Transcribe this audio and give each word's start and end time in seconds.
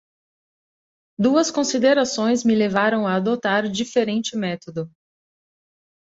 duas 1.15 1.51
considerações 1.51 2.43
me 2.43 2.55
levaram 2.55 3.05
a 3.05 3.13
adotar 3.13 3.69
diferente 3.69 4.35
método 4.35 4.89